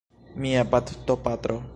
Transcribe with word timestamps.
Mia 0.45 0.63
baptopatro! 0.71 1.61